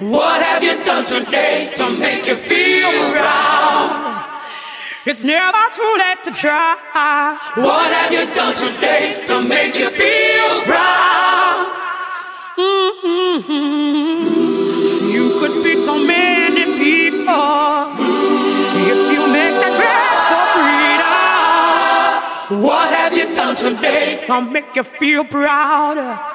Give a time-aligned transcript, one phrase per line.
[0.00, 4.24] What have you done today to make you feel proud?
[5.04, 7.36] It's never too late to try.
[7.56, 11.66] What have you done today to make you feel proud?
[12.56, 14.24] Mm-hmm.
[15.12, 17.92] You could be so many people
[18.88, 20.44] if you make that grab for
[22.48, 22.64] freedom.
[22.64, 26.29] What have you done today to make you feel proud?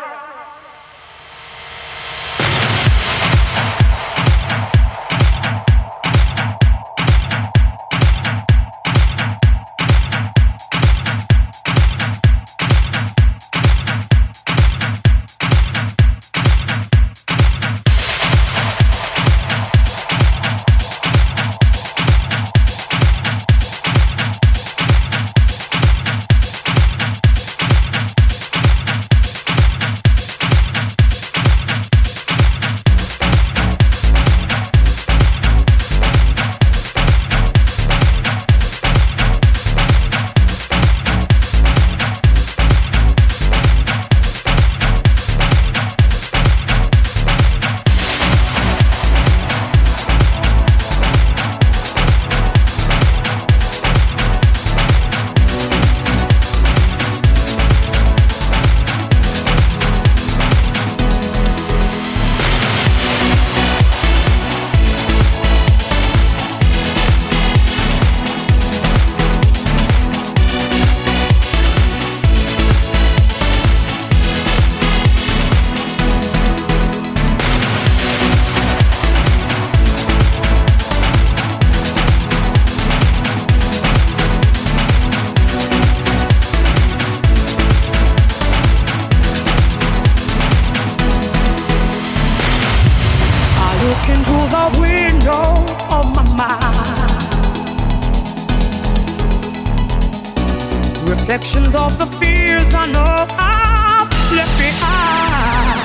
[101.26, 105.80] sections of the fears I know I've left behind.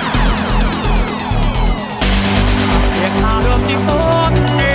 [2.68, 4.69] I step out of the ordinary.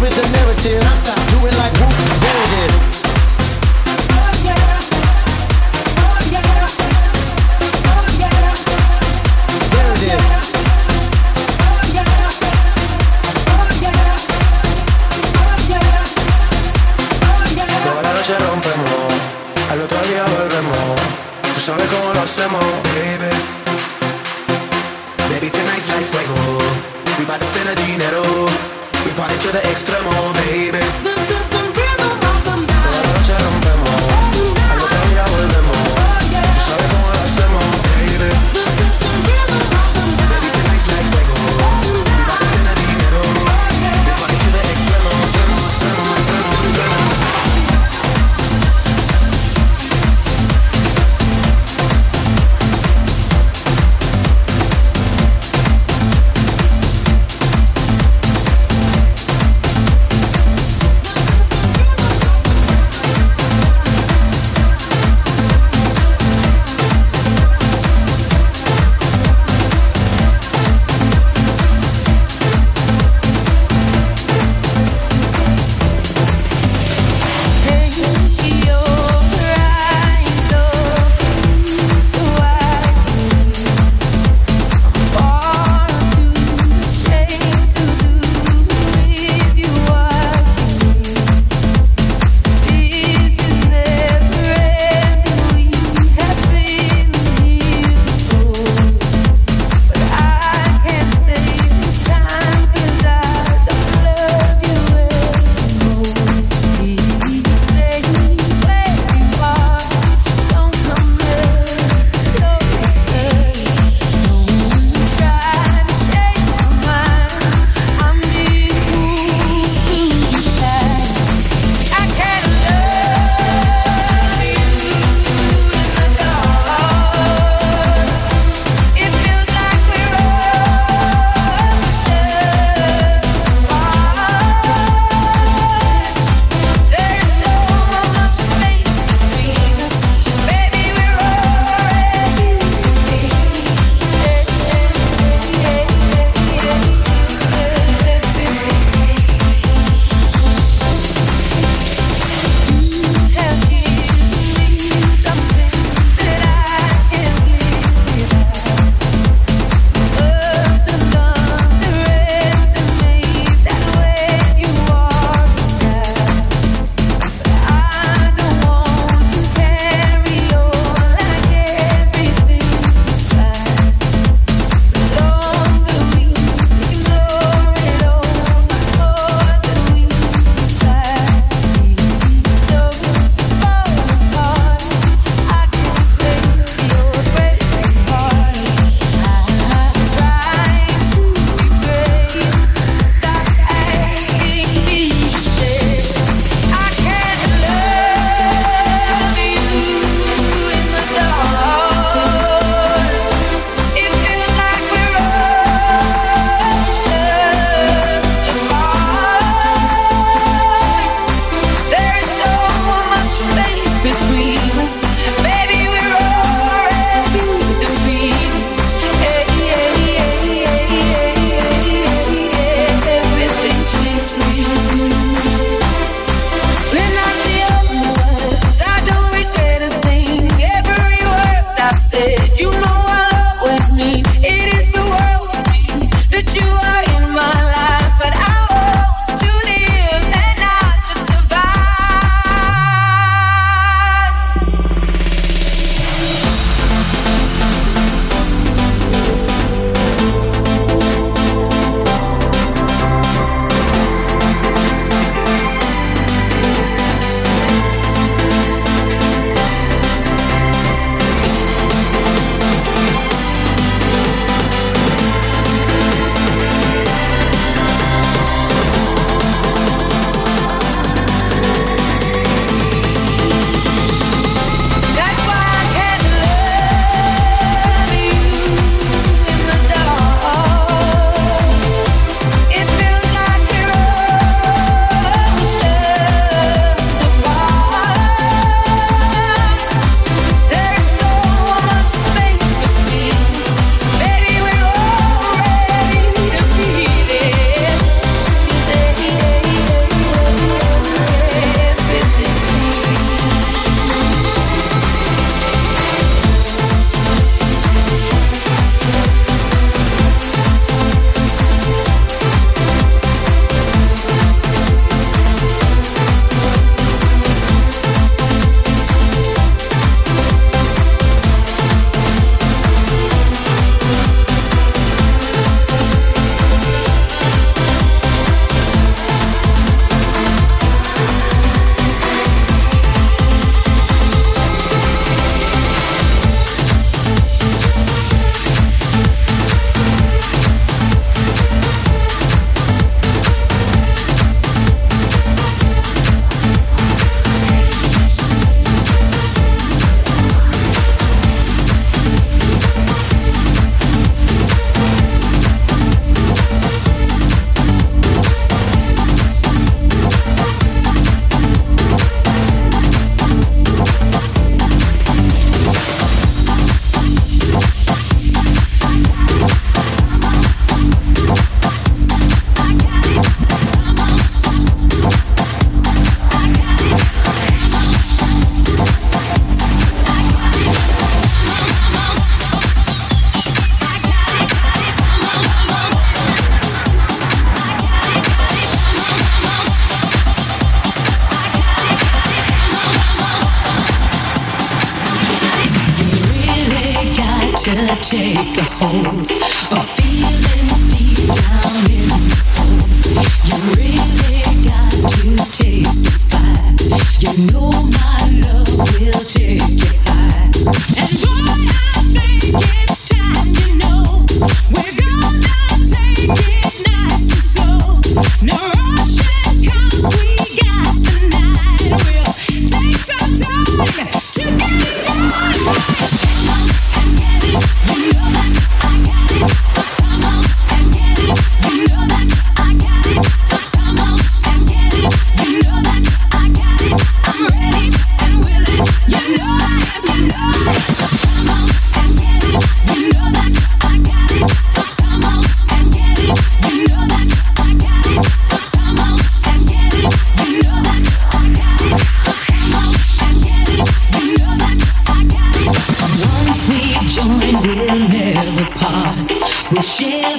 [0.00, 1.17] with the narrative.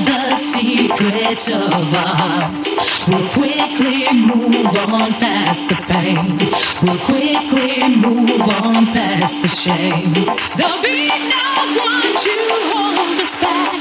[0.10, 2.70] the secrets of our hearts.
[3.08, 6.38] We'll quickly move on past the pain.
[6.82, 10.14] We'll quickly move on past the shame.
[10.58, 11.46] There'll be no
[11.86, 12.36] one to
[12.72, 13.80] hold us back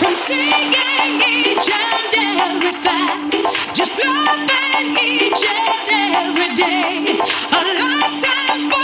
[0.00, 2.12] from singing each and
[2.46, 3.76] every fact.
[3.76, 5.88] Just loving each and
[6.24, 7.20] every day.
[7.52, 8.75] A lifetime.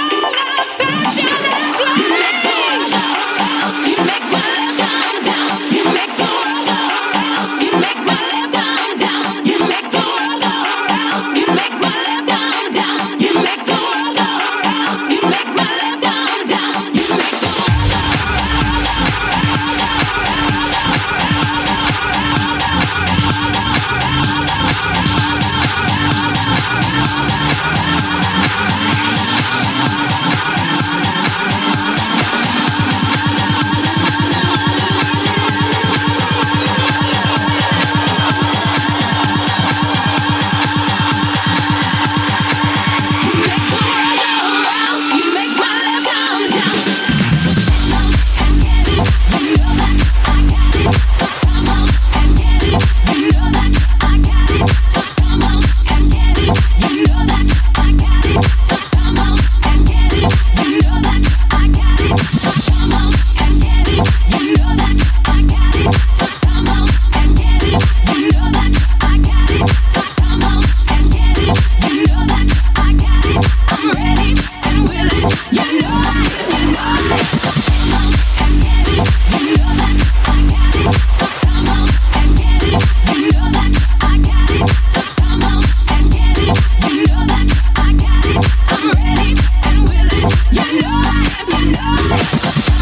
[92.43, 92.82] Bye.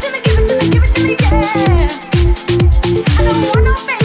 [0.00, 1.98] give it to me, give it to me, give it to me, yeah.
[3.18, 3.99] I don't want no man.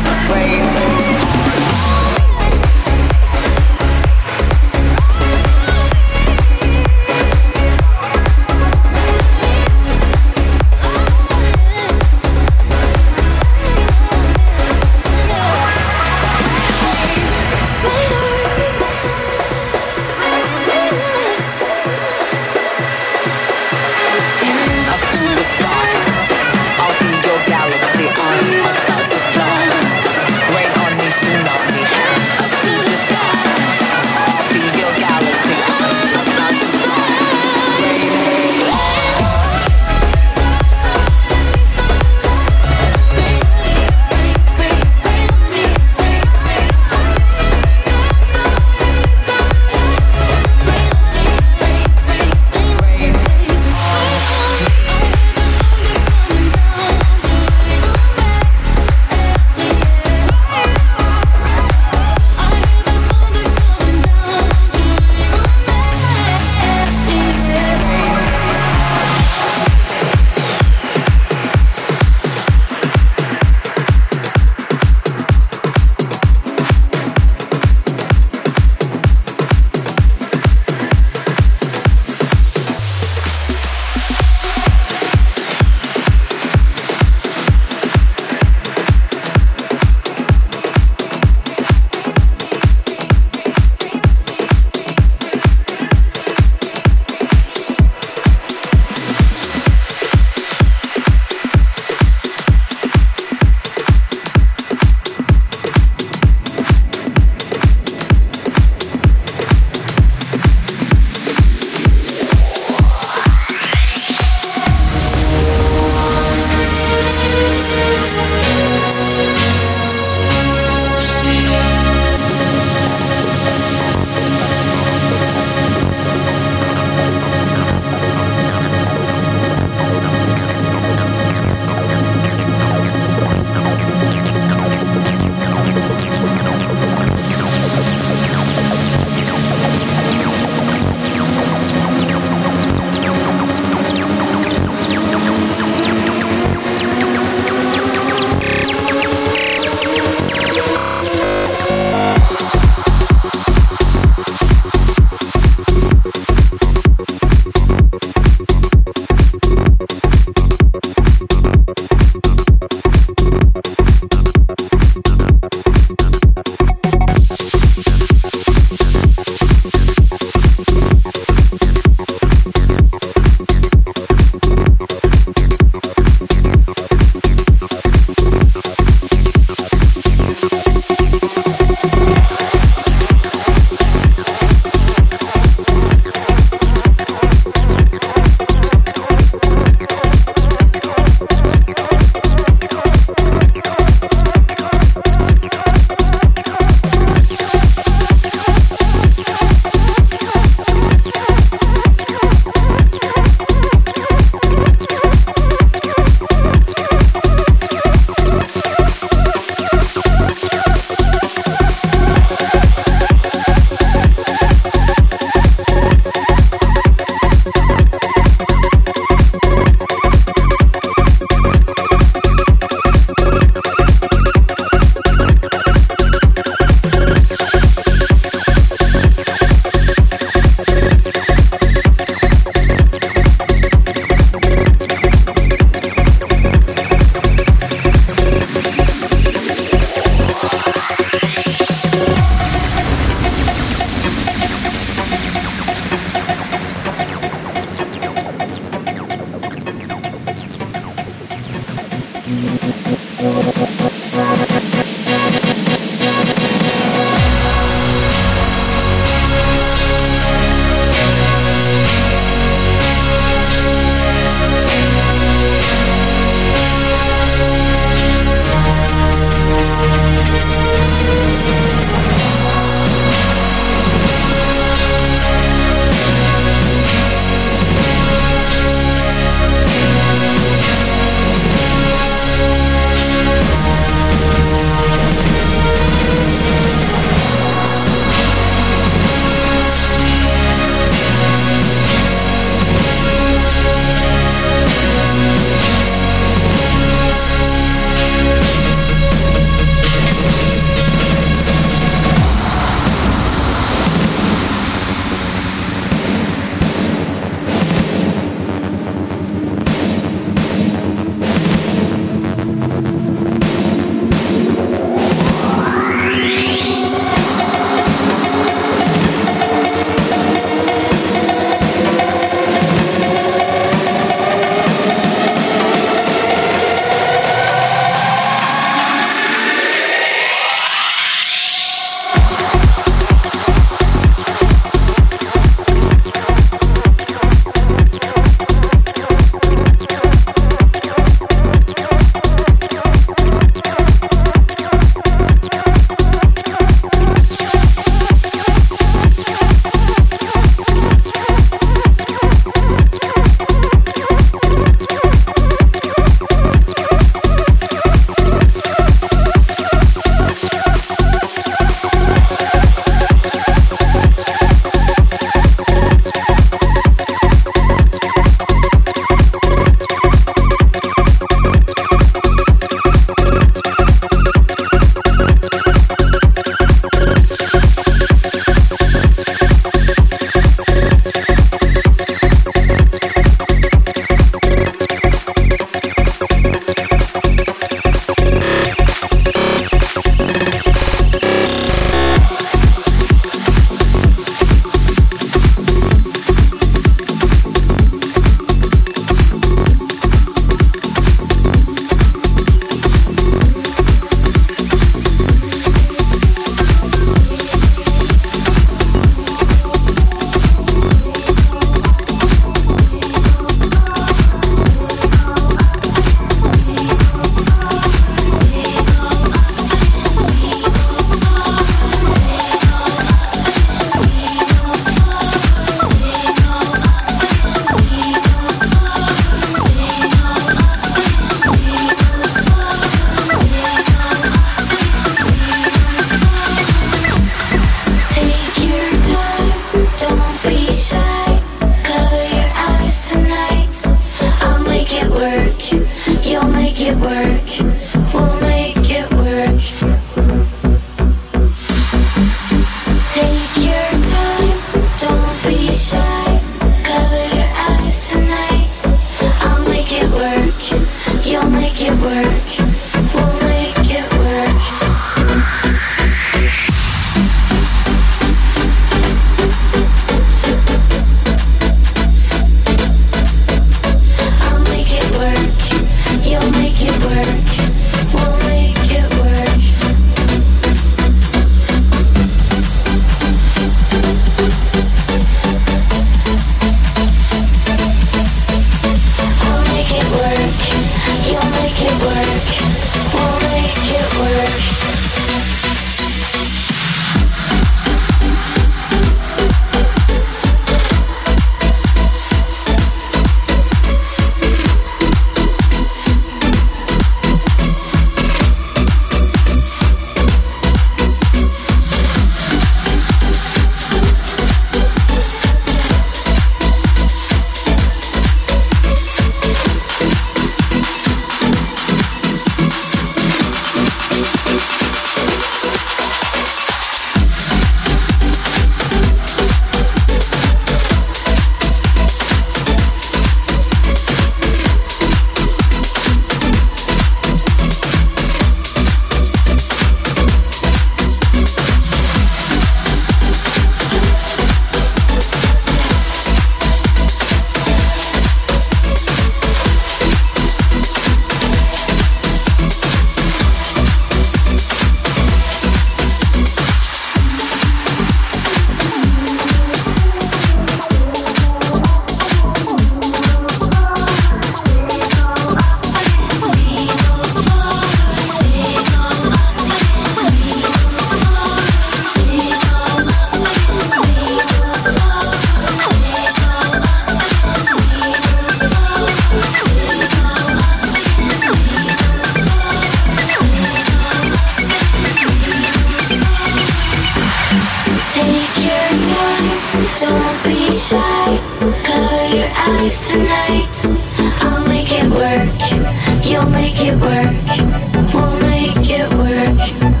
[599.79, 600.00] It